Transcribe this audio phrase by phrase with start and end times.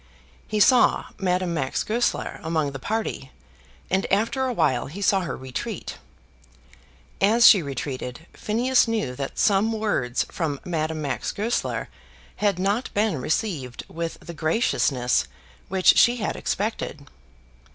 [0.47, 3.31] He saw Madame Max Goesler among the party,
[3.87, 5.99] and after a while he saw her retreat.
[7.21, 11.87] As she retreated, Phineas knew that some words from Madame Max Goesler
[12.37, 15.27] had not been received with the graciousness
[15.67, 17.05] which she had expected.